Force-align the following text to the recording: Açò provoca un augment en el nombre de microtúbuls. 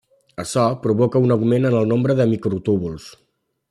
Açò 0.43 0.63
provoca 0.85 1.21
un 1.27 1.35
augment 1.37 1.69
en 1.71 1.79
el 1.83 1.93
nombre 1.95 2.19
de 2.21 2.29
microtúbuls. 2.35 3.11